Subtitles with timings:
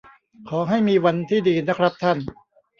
[0.49, 2.17] ขอให้มีวันที่ดีนะครับท่าน